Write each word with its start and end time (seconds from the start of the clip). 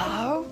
Hello? 0.00 0.46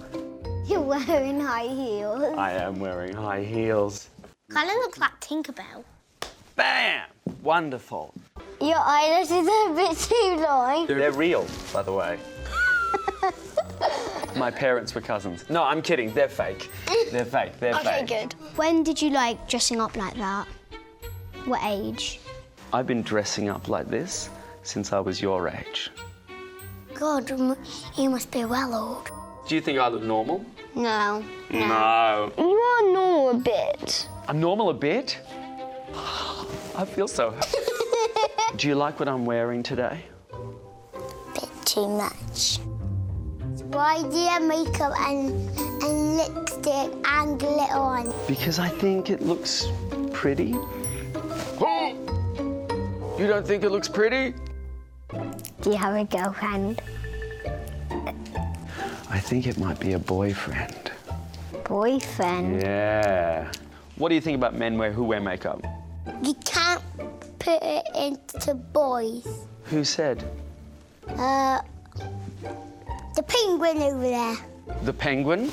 You're 0.66 0.80
wearing 0.80 1.38
high 1.38 1.68
heels. 1.68 2.34
I 2.36 2.50
am 2.50 2.80
wearing 2.80 3.14
high 3.14 3.44
heels. 3.44 4.10
Kind 4.50 4.68
of 4.68 4.74
looks 4.78 4.98
like 4.98 5.20
Tinkerbell. 5.20 5.84
Bam! 6.56 7.06
Wonderful. 7.44 8.12
Your 8.60 8.80
eyelashes 8.80 9.46
are 9.46 9.70
a 9.70 9.74
bit 9.76 9.96
too 9.98 10.36
long. 10.42 10.88
They're 10.88 11.12
real, 11.12 11.46
by 11.72 11.82
the 11.82 11.92
way. 11.92 12.18
My 14.36 14.50
parents 14.50 14.96
were 14.96 15.00
cousins. 15.00 15.48
No, 15.48 15.62
I'm 15.62 15.80
kidding. 15.80 16.12
They're 16.12 16.28
fake. 16.28 16.68
They're 17.12 17.24
fake. 17.24 17.60
They're 17.60 17.74
Okay, 17.76 17.84
fake. 17.84 18.02
Okay, 18.02 18.22
good. 18.22 18.32
When 18.56 18.82
did 18.82 19.00
you 19.00 19.10
like 19.10 19.48
dressing 19.48 19.80
up 19.80 19.96
like 19.96 20.16
that? 20.16 20.48
What 21.44 21.60
age? 21.62 22.18
I've 22.72 22.88
been 22.88 23.02
dressing 23.02 23.48
up 23.48 23.68
like 23.68 23.86
this 23.86 24.28
since 24.64 24.92
I 24.92 24.98
was 24.98 25.22
your 25.22 25.48
age. 25.48 25.90
God, 26.94 27.30
you 27.96 28.10
must 28.10 28.32
be 28.32 28.44
well 28.44 28.74
old. 28.74 29.25
Do 29.48 29.54
you 29.54 29.60
think 29.60 29.78
I 29.78 29.86
look 29.88 30.02
normal? 30.02 30.44
No. 30.74 31.24
No. 31.50 32.32
You 32.36 32.44
are 32.44 32.92
normal 32.92 33.30
a 33.30 33.34
bit. 33.34 34.08
I'm 34.26 34.40
normal 34.40 34.70
a 34.70 34.74
bit? 34.74 35.18
I 36.74 36.84
feel 36.84 37.06
so 37.06 37.30
happy. 37.30 37.48
Do 38.56 38.66
you 38.66 38.74
like 38.74 38.98
what 38.98 39.08
I'm 39.08 39.24
wearing 39.24 39.62
today? 39.62 40.04
Bit 41.34 41.48
too 41.64 41.88
much. 41.88 42.58
Why 43.70 44.02
do 44.02 44.16
you 44.16 44.28
have 44.28 44.42
makeup 44.42 44.92
and, 45.00 45.30
and 45.82 46.16
lipstick 46.16 46.92
and 47.04 47.38
glitter 47.38 47.74
on? 47.74 48.12
Because 48.26 48.58
I 48.58 48.68
think 48.68 49.10
it 49.10 49.22
looks 49.22 49.66
pretty. 50.12 50.54
You 53.18 53.26
don't 53.26 53.46
think 53.46 53.64
it 53.64 53.70
looks 53.70 53.88
pretty? 53.88 54.34
Do 55.62 55.70
you 55.70 55.76
have 55.76 55.94
a 55.94 56.04
girlfriend? 56.04 56.80
I 59.16 59.18
think 59.18 59.46
it 59.46 59.56
might 59.56 59.80
be 59.80 59.94
a 59.94 59.98
boyfriend. 59.98 60.92
Boyfriend? 61.64 62.60
Yeah. 62.60 63.50
What 63.96 64.10
do 64.10 64.14
you 64.14 64.20
think 64.20 64.36
about 64.36 64.54
men 64.54 64.76
wear 64.76 64.92
who 64.92 65.04
wear 65.04 65.20
makeup? 65.20 65.64
You 66.22 66.34
can't 66.44 66.82
put 67.38 67.62
it 67.62 67.86
into 67.96 68.52
boys. 68.52 69.26
Who 69.64 69.84
said? 69.84 70.22
Uh, 71.08 71.62
the 73.14 73.22
penguin 73.22 73.78
over 73.78 74.02
there. 74.02 74.36
The 74.82 74.92
penguin? 74.92 75.50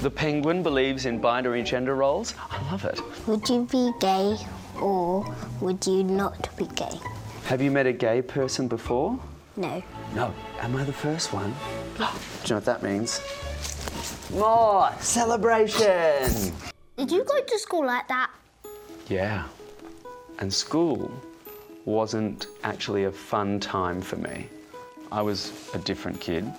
The 0.00 0.10
penguin 0.10 0.64
believes 0.64 1.06
in 1.06 1.20
binary 1.20 1.62
gender 1.62 1.94
roles? 1.94 2.34
I 2.50 2.60
love 2.72 2.84
it. 2.84 3.00
Would 3.28 3.48
you 3.48 3.68
be 3.70 3.92
gay 4.00 4.36
or 4.80 5.24
would 5.60 5.86
you 5.86 6.02
not 6.02 6.48
be 6.56 6.66
gay? 6.74 6.98
Have 7.44 7.62
you 7.62 7.70
met 7.70 7.86
a 7.86 7.92
gay 7.92 8.20
person 8.20 8.66
before? 8.66 9.16
No. 9.56 9.82
No. 10.14 10.34
Am 10.60 10.76
I 10.76 10.84
the 10.84 10.92
first 10.92 11.32
one? 11.32 11.54
Do 11.96 12.04
you 12.04 12.50
know 12.50 12.56
what 12.56 12.64
that 12.64 12.82
means? 12.82 13.20
More 14.32 14.90
celebration! 15.00 16.52
Did 16.96 17.10
you 17.10 17.24
go 17.24 17.40
to 17.42 17.58
school 17.58 17.84
like 17.84 18.08
that? 18.08 18.30
Yeah. 19.08 19.44
And 20.38 20.52
school 20.52 21.10
wasn't 21.84 22.46
actually 22.64 23.04
a 23.04 23.12
fun 23.12 23.60
time 23.60 24.00
for 24.00 24.16
me. 24.16 24.48
I 25.10 25.20
was 25.20 25.52
a 25.74 25.78
different 25.78 26.20
kid. 26.20 26.50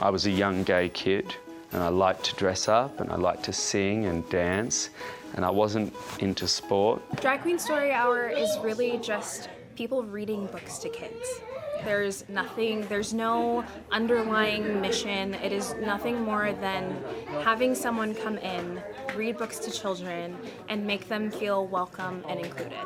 I 0.00 0.10
was 0.10 0.26
a 0.26 0.30
young 0.30 0.64
gay 0.64 0.90
kid, 0.90 1.34
and 1.72 1.82
I 1.82 1.88
liked 1.88 2.24
to 2.24 2.34
dress 2.36 2.68
up, 2.68 3.00
and 3.00 3.10
I 3.10 3.16
liked 3.16 3.44
to 3.44 3.52
sing 3.52 4.04
and 4.06 4.28
dance, 4.28 4.90
and 5.34 5.44
I 5.44 5.50
wasn't 5.50 5.94
into 6.18 6.46
sport. 6.46 7.00
Drag 7.20 7.40
Queen 7.40 7.58
Story 7.58 7.92
Hour 7.92 8.28
is 8.28 8.58
really 8.58 8.98
just 8.98 9.48
people 9.76 10.02
reading 10.02 10.46
books 10.46 10.78
to 10.78 10.88
kids. 10.88 11.40
There's 11.84 12.28
nothing, 12.28 12.86
there's 12.88 13.14
no 13.14 13.64
underlying 13.90 14.80
mission. 14.80 15.34
It 15.34 15.52
is 15.52 15.74
nothing 15.74 16.22
more 16.22 16.52
than 16.52 17.02
having 17.42 17.74
someone 17.74 18.14
come 18.14 18.38
in, 18.38 18.82
read 19.16 19.38
books 19.38 19.58
to 19.60 19.70
children, 19.70 20.36
and 20.68 20.86
make 20.86 21.08
them 21.08 21.30
feel 21.30 21.66
welcome 21.66 22.24
and 22.28 22.40
included. 22.40 22.78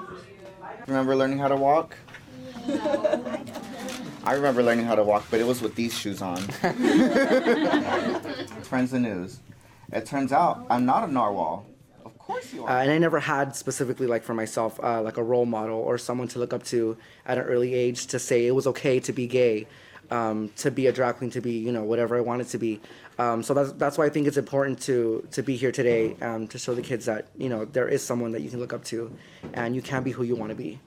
Remember 0.86 1.17
learning 1.17 1.39
how 1.39 1.48
to 1.48 1.56
walk? 1.56 1.96
I 4.24 4.34
remember 4.34 4.62
learning 4.62 4.86
how 4.86 4.94
to 4.94 5.02
walk, 5.02 5.24
but 5.30 5.40
it 5.40 5.46
was 5.46 5.61
with 5.61 5.74
these 5.74 5.92
shoes 5.96 6.22
on. 6.22 6.36
Friends 8.62 8.92
and 8.92 9.02
news. 9.02 9.40
It 9.92 10.06
turns 10.06 10.33
out 10.33 10.64
I'm 10.70 10.86
not 10.86 11.08
a 11.08 11.12
narwhal. 11.12 11.67
Of 12.22 12.28
course 12.28 12.55
you 12.55 12.64
Uh, 12.64 12.78
and 12.83 12.90
I 12.90 12.98
never 12.98 13.18
had 13.18 13.56
specifically 13.56 14.06
like 14.06 14.22
for 14.22 14.33
myself 14.33 14.78
uh, 14.83 15.02
like 15.02 15.16
a 15.16 15.22
role 15.24 15.44
model 15.44 15.78
or 15.78 15.98
someone 15.98 16.28
to 16.28 16.38
look 16.38 16.52
up 16.52 16.62
to 16.64 16.96
at 17.27 17.36
an 17.36 17.44
early 17.44 17.74
age 17.74 18.06
to 18.08 18.18
say 18.20 18.46
it 18.46 18.52
was 18.52 18.68
okay 18.68 19.00
to 19.00 19.12
be 19.12 19.27
gay, 19.27 19.66
um, 20.12 20.48
to 20.58 20.70
be 20.70 20.86
a 20.86 20.92
drag 20.92 21.16
queen, 21.16 21.30
to 21.30 21.40
be 21.40 21.55
you 21.58 21.72
know 21.72 21.82
whatever 21.82 22.16
I 22.16 22.20
wanted 22.20 22.46
to 22.48 22.58
be. 22.58 22.80
Um, 23.18 23.42
so 23.42 23.55
that's 23.55 23.72
that's 23.72 23.98
why 23.98 24.06
I 24.06 24.08
think 24.08 24.28
it's 24.28 24.36
important 24.36 24.80
to 24.82 25.27
to 25.32 25.42
be 25.42 25.56
here 25.56 25.72
today 25.72 26.16
um, 26.22 26.46
to 26.48 26.58
show 26.58 26.74
the 26.74 26.82
kids 26.82 27.06
that 27.06 27.27
you 27.36 27.48
know 27.48 27.64
there 27.64 27.88
is 27.88 28.05
someone 28.05 28.30
that 28.32 28.42
you 28.42 28.50
can 28.50 28.61
look 28.61 28.72
up 28.72 28.84
to, 28.84 29.11
and 29.55 29.74
you 29.74 29.82
can 29.82 30.05
be 30.05 30.12
who 30.12 30.22
you 30.22 30.36
want 30.36 30.50
to 30.50 30.56
be. 30.56 30.78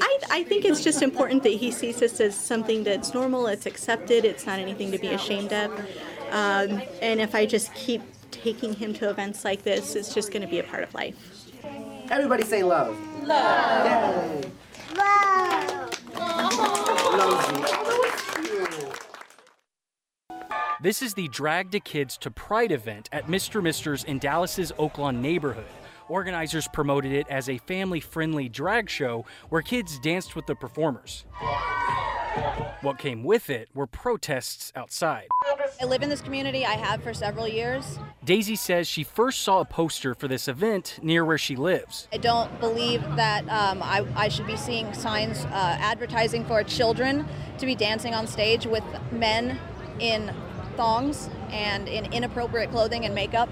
I, 0.00 0.18
I 0.30 0.44
think 0.44 0.64
it's 0.64 0.84
just 0.84 1.02
important 1.02 1.42
that 1.42 1.54
he 1.54 1.72
sees 1.72 1.98
this 1.98 2.20
as 2.20 2.36
something 2.36 2.84
that's 2.84 3.14
normal, 3.14 3.48
it's 3.48 3.66
accepted, 3.66 4.24
it's 4.24 4.46
not 4.46 4.60
anything 4.60 4.92
to 4.92 4.98
be 4.98 5.08
ashamed 5.08 5.52
of. 5.52 5.72
Um, 6.30 6.82
and 7.02 7.20
if 7.20 7.34
I 7.34 7.46
just 7.46 7.74
keep 7.74 8.02
taking 8.44 8.74
him 8.74 8.92
to 8.92 9.08
events 9.08 9.42
like 9.42 9.62
this, 9.62 9.96
is 9.96 10.12
just 10.12 10.30
going 10.30 10.42
to 10.42 10.48
be 10.48 10.58
a 10.58 10.62
part 10.62 10.82
of 10.82 10.92
life. 10.92 11.16
Everybody 12.10 12.42
say 12.44 12.62
love. 12.62 12.94
Love. 13.26 14.44
Love. 14.94 16.10
Love. 16.14 16.54
This 20.82 21.00
is 21.00 21.14
the 21.14 21.28
Drag 21.28 21.70
the 21.70 21.80
Kids 21.80 22.18
to 22.18 22.30
Pride 22.30 22.70
event 22.70 23.08
at 23.10 23.28
Mr. 23.28 23.62
Misster's 23.62 24.04
in 24.04 24.18
Dallas's 24.18 24.70
Oaklawn 24.72 25.20
neighborhood. 25.20 25.64
Organizers 26.10 26.68
promoted 26.68 27.12
it 27.12 27.26
as 27.30 27.48
a 27.48 27.56
family 27.56 28.00
friendly 28.00 28.50
drag 28.50 28.90
show 28.90 29.24
where 29.48 29.62
kids 29.62 29.98
danced 30.00 30.36
with 30.36 30.44
the 30.44 30.54
performers. 30.54 31.24
What 32.80 32.98
came 32.98 33.24
with 33.24 33.48
it 33.48 33.68
were 33.74 33.86
protests 33.86 34.72
outside. 34.76 35.28
I 35.80 35.84
live 35.84 36.02
in 36.02 36.10
this 36.10 36.20
community, 36.20 36.66
I 36.66 36.74
have 36.74 37.02
for 37.02 37.14
several 37.14 37.48
years. 37.48 37.98
Daisy 38.24 38.56
says 38.56 38.86
she 38.86 39.04
first 39.04 39.40
saw 39.40 39.60
a 39.60 39.64
poster 39.64 40.14
for 40.14 40.28
this 40.28 40.48
event 40.48 40.98
near 41.02 41.24
where 41.24 41.38
she 41.38 41.56
lives. 41.56 42.08
I 42.12 42.18
don't 42.18 42.60
believe 42.60 43.02
that 43.16 43.48
um, 43.48 43.82
I, 43.82 44.06
I 44.16 44.28
should 44.28 44.46
be 44.46 44.56
seeing 44.56 44.92
signs 44.94 45.44
uh, 45.46 45.76
advertising 45.80 46.44
for 46.44 46.62
children 46.62 47.26
to 47.58 47.66
be 47.66 47.74
dancing 47.74 48.14
on 48.14 48.26
stage 48.26 48.66
with 48.66 48.84
men 49.12 49.58
in 49.98 50.34
thongs 50.76 51.30
and 51.50 51.88
in 51.88 52.12
inappropriate 52.12 52.70
clothing 52.70 53.04
and 53.04 53.14
makeup. 53.14 53.48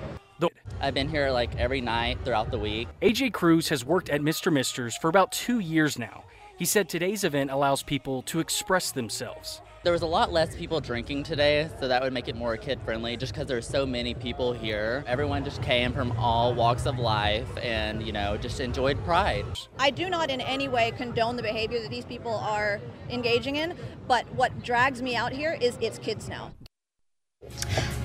I've 0.83 0.95
been 0.95 1.09
here 1.09 1.31
like 1.31 1.55
every 1.57 1.81
night 1.81 2.19
throughout 2.25 2.51
the 2.51 2.59
week. 2.59 2.89
AJ 3.01 3.33
Cruz 3.33 3.69
has 3.69 3.85
worked 3.85 4.11
at 4.11 4.21
Mr. 4.21 4.53
Misster's 4.53 4.97
for 4.97 5.09
about 5.09 5.31
two 5.31 5.61
years 5.61 5.97
now. 5.97 6.25
He 6.63 6.67
said 6.67 6.89
today's 6.89 7.25
event 7.25 7.51
allows 7.51 7.83
people 7.83 8.23
to 8.23 8.39
express 8.39 8.93
themselves. 8.93 9.61
There 9.83 9.93
was 9.93 10.03
a 10.03 10.07
lot 10.07 10.33
less 10.33 10.55
people 10.55 10.81
drinking 10.81 11.25
today, 11.25 11.69
so 11.81 11.89
that 11.89 12.01
would 12.01 12.13
make 12.13 12.29
it 12.29 12.37
more 12.37 12.57
kid 12.57 12.79
friendly 12.85 13.17
just 13.17 13.33
because 13.35 13.49
there's 13.49 13.67
so 13.67 13.85
many 13.85 14.15
people 14.15 14.53
here. 14.53 15.03
Everyone 15.09 15.43
just 15.43 15.61
came 15.61 15.93
from 15.93 16.13
all 16.13 16.55
walks 16.55 16.87
of 16.87 17.01
life 17.01 17.49
and, 17.61 18.01
you 18.07 18.13
know, 18.13 18.37
just 18.37 18.61
enjoyed 18.61 18.97
Pride. 19.05 19.45
I 19.81 19.91
do 19.91 20.09
not 20.09 20.31
in 20.31 20.41
any 20.41 20.69
way 20.69 20.93
condone 20.93 21.35
the 21.35 21.43
behavior 21.43 21.83
that 21.83 21.91
these 21.91 22.05
people 22.05 22.37
are 22.37 22.81
engaging 23.11 23.57
in, 23.57 23.75
but 24.07 24.33
what 24.37 24.63
drags 24.63 25.03
me 25.03 25.17
out 25.17 25.33
here 25.33 25.59
is 25.61 25.77
it's 25.81 25.99
kids 25.99 26.29
now. 26.29 26.53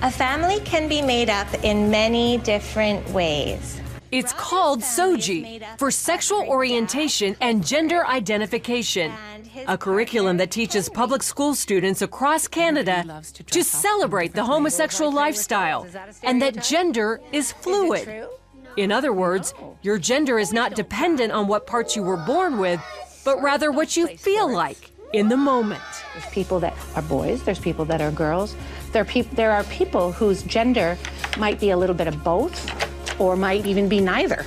A 0.02 0.10
family 0.10 0.58
can 0.64 0.88
be 0.88 1.00
made 1.00 1.30
up 1.30 1.46
in 1.62 1.92
many 1.92 2.38
different 2.38 3.08
ways. 3.10 3.80
It's 4.10 4.32
called 4.32 4.80
SOGI 4.80 5.78
for 5.78 5.90
sexual 5.90 6.40
orientation 6.48 7.36
and 7.40 7.66
gender 7.66 8.06
identification, 8.06 9.12
a 9.66 9.76
curriculum 9.76 10.38
that 10.38 10.50
teaches 10.50 10.88
public 10.88 11.22
school 11.22 11.54
students 11.54 12.00
across 12.00 12.48
Canada 12.48 13.22
to 13.50 13.62
celebrate 13.62 14.32
the 14.32 14.44
homosexual 14.44 15.12
lifestyle 15.12 15.86
and 16.22 16.40
that 16.40 16.62
gender 16.62 17.20
is 17.32 17.52
fluid. 17.52 18.26
In 18.76 18.92
other 18.92 19.12
words, 19.12 19.52
your 19.82 19.98
gender 19.98 20.38
is 20.38 20.52
not 20.52 20.74
dependent 20.74 21.32
on 21.32 21.46
what 21.46 21.66
parts 21.66 21.94
you 21.96 22.02
were 22.02 22.16
born 22.16 22.58
with, 22.58 22.80
but 23.24 23.42
rather 23.42 23.70
what 23.70 23.96
you 23.96 24.06
feel 24.06 24.50
like 24.50 24.90
in 25.12 25.28
the 25.28 25.36
moment. 25.36 25.82
There's 26.14 26.32
people 26.32 26.60
that 26.60 26.74
are 26.94 27.02
boys, 27.02 27.42
there's 27.42 27.58
people 27.58 27.84
that 27.86 28.00
are 28.00 28.10
girls. 28.10 28.54
There 28.92 29.02
are, 29.02 29.04
peop- 29.04 29.30
there 29.32 29.50
are 29.50 29.64
people 29.64 30.12
whose 30.12 30.42
gender 30.44 30.96
might 31.36 31.60
be 31.60 31.70
a 31.70 31.76
little 31.76 31.94
bit 31.94 32.06
of 32.06 32.22
both 32.24 32.87
or 33.18 33.36
might 33.36 33.66
even 33.66 33.88
be 33.88 34.00
neither. 34.00 34.44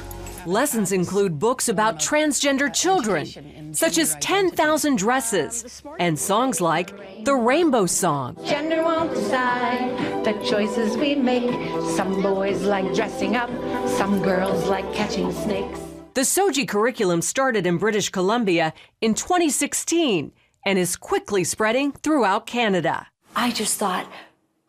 Lessons 0.47 0.91
include 0.91 1.37
books 1.37 1.69
about 1.69 1.99
transgender 1.99 2.73
children, 2.73 3.73
such 3.73 3.99
as 3.99 4.15
10,000 4.21 4.97
Dresses, 4.97 5.83
and 5.99 6.17
songs 6.17 6.59
like 6.59 7.25
The 7.25 7.35
Rainbow 7.35 7.85
Song. 7.85 8.35
Gender 8.43 8.81
won't 8.83 9.13
decide 9.13 10.25
the 10.25 10.33
choices 10.43 10.97
we 10.97 11.13
make. 11.13 11.51
Some 11.95 12.23
boys 12.23 12.63
like 12.63 12.91
dressing 12.95 13.35
up, 13.35 13.51
some 13.87 14.23
girls 14.23 14.67
like 14.67 14.91
catching 14.95 15.31
snakes. 15.31 15.79
The 16.15 16.21
SOGI 16.21 16.67
curriculum 16.67 17.21
started 17.21 17.67
in 17.67 17.77
British 17.77 18.09
Columbia 18.09 18.73
in 18.99 19.13
2016 19.13 20.31
and 20.65 20.79
is 20.79 20.95
quickly 20.95 21.43
spreading 21.43 21.91
throughout 21.91 22.47
Canada. 22.47 23.07
I 23.35 23.51
just 23.51 23.77
thought, 23.77 24.11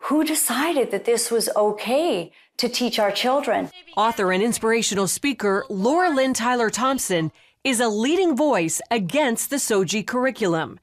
who 0.03 0.25
decided 0.25 0.91
that 0.91 1.05
this 1.05 1.31
was 1.31 1.49
okay 1.57 2.33
to 2.57 2.69
teach 2.69 2.99
our 2.99 3.13
children? 3.13 3.71
Author 3.97 4.33
and 4.33 4.43
inspirational 4.43 5.07
speaker 5.07 5.65
Laura 5.69 6.11
Lynn 6.11 6.35
Tyler 6.35 6.71
Thompson 6.71 7.31
is 7.65 7.79
a 7.79 7.89
leading 7.89 8.37
voice 8.37 8.81
against 8.91 9.51
the 9.51 9.57
SOGI 9.57 10.07
curriculum. 10.07 10.81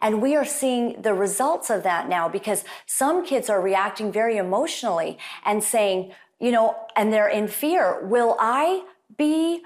And 0.00 0.20
we 0.20 0.34
are 0.34 0.44
seeing 0.44 1.00
the 1.02 1.14
results 1.14 1.70
of 1.70 1.82
that 1.84 2.08
now 2.08 2.28
because 2.28 2.64
some 2.86 3.24
kids 3.24 3.48
are 3.48 3.60
reacting 3.60 4.10
very 4.10 4.36
emotionally 4.36 5.18
and 5.44 5.62
saying, 5.62 6.12
you 6.40 6.50
know, 6.50 6.74
and 6.96 7.12
they're 7.12 7.28
in 7.28 7.46
fear. 7.48 8.04
Will 8.04 8.36
I 8.40 8.84
be, 9.16 9.62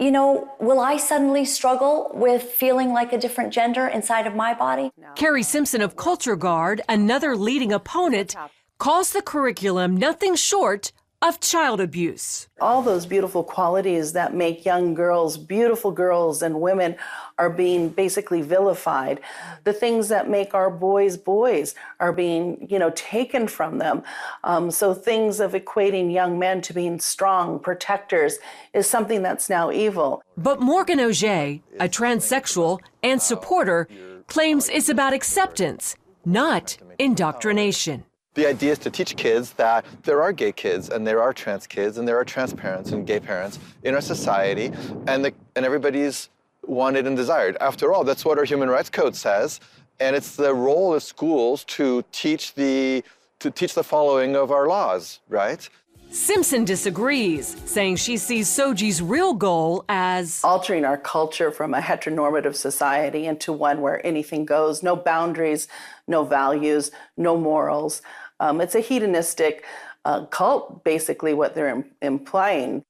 you 0.00 0.10
know, 0.10 0.50
will 0.58 0.80
I 0.80 0.96
suddenly 0.96 1.44
struggle 1.44 2.10
with 2.14 2.42
feeling 2.42 2.92
like 2.92 3.12
a 3.12 3.18
different 3.18 3.52
gender 3.52 3.86
inside 3.86 4.26
of 4.26 4.34
my 4.34 4.54
body? 4.54 4.90
Kari 5.14 5.42
Simpson 5.42 5.82
of 5.82 5.94
Culture 5.96 6.36
Guard, 6.36 6.80
another 6.88 7.36
leading 7.36 7.70
opponent, 7.70 8.34
calls 8.78 9.12
the 9.12 9.20
curriculum 9.20 9.94
nothing 9.96 10.34
short 10.34 10.92
of 11.22 11.38
child 11.40 11.80
abuse. 11.80 12.48
All 12.60 12.80
those 12.80 13.04
beautiful 13.04 13.44
qualities 13.44 14.14
that 14.14 14.34
make 14.34 14.64
young 14.64 14.94
girls 14.94 15.36
beautiful 15.36 15.90
girls 15.90 16.40
and 16.40 16.60
women 16.60 16.96
are 17.38 17.50
being 17.50 17.90
basically 17.90 18.40
vilified. 18.40 19.20
The 19.64 19.72
things 19.72 20.08
that 20.08 20.30
make 20.30 20.54
our 20.54 20.70
boys 20.70 21.18
boys 21.18 21.74
are 21.98 22.12
being, 22.12 22.66
you 22.70 22.78
know, 22.78 22.90
taken 22.90 23.48
from 23.48 23.78
them. 23.78 24.02
Um, 24.44 24.70
so 24.70 24.94
things 24.94 25.40
of 25.40 25.52
equating 25.52 26.12
young 26.12 26.38
men 26.38 26.62
to 26.62 26.72
being 26.72 26.98
strong 27.00 27.58
protectors 27.58 28.38
is 28.72 28.86
something 28.86 29.22
that's 29.22 29.50
now 29.50 29.70
evil. 29.70 30.22
But 30.38 30.60
Morgane 30.60 31.00
Oger, 31.00 31.60
a 31.78 31.88
transsexual 31.88 32.80
and 33.02 33.20
supporter, 33.20 33.88
claims 34.26 34.68
it's 34.70 34.88
about 34.88 35.12
acceptance, 35.12 35.96
not 36.24 36.78
indoctrination. 36.98 38.04
The 38.34 38.46
idea 38.46 38.72
is 38.72 38.78
to 38.80 38.90
teach 38.90 39.16
kids 39.16 39.52
that 39.54 39.84
there 40.04 40.22
are 40.22 40.32
gay 40.32 40.52
kids 40.52 40.88
and 40.88 41.04
there 41.06 41.20
are 41.20 41.32
trans 41.32 41.66
kids 41.66 41.98
and 41.98 42.06
there 42.06 42.16
are 42.16 42.24
trans 42.24 42.54
parents 42.54 42.92
and 42.92 43.04
gay 43.06 43.18
parents 43.18 43.58
in 43.82 43.94
our 43.94 44.00
society 44.00 44.66
and, 45.08 45.24
the, 45.24 45.32
and 45.56 45.64
everybody's 45.64 46.28
wanted 46.64 47.06
and 47.06 47.16
desired. 47.16 47.56
After 47.60 47.92
all, 47.92 48.04
that's 48.04 48.24
what 48.24 48.38
our 48.38 48.44
human 48.44 48.68
rights 48.68 48.88
code 48.88 49.16
says. 49.16 49.60
And 49.98 50.14
it's 50.14 50.36
the 50.36 50.54
role 50.54 50.94
of 50.94 51.02
schools 51.02 51.64
to 51.64 52.04
teach 52.12 52.54
the, 52.54 53.02
to 53.40 53.50
teach 53.50 53.74
the 53.74 53.84
following 53.84 54.36
of 54.36 54.52
our 54.52 54.68
laws, 54.68 55.20
right? 55.28 55.68
Simpson 56.12 56.64
disagrees, 56.64 57.56
saying 57.66 57.94
she 57.94 58.16
sees 58.16 58.48
SOGI's 58.48 59.00
real 59.00 59.32
goal 59.32 59.84
as 59.88 60.40
altering 60.42 60.84
our 60.84 60.98
culture 60.98 61.52
from 61.52 61.72
a 61.72 61.80
heteronormative 61.80 62.56
society 62.56 63.26
into 63.26 63.52
one 63.52 63.80
where 63.80 64.04
anything 64.04 64.44
goes, 64.44 64.82
no 64.82 64.96
boundaries, 64.96 65.68
no 66.08 66.24
values, 66.24 66.90
no 67.16 67.36
morals. 67.36 68.02
Um, 68.40 68.60
it's 68.60 68.74
a 68.74 68.80
hedonistic 68.80 69.64
uh, 70.04 70.26
cult, 70.26 70.82
basically, 70.82 71.32
what 71.32 71.54
they're 71.54 71.68
Im- 71.68 71.90
implying. 72.02 72.82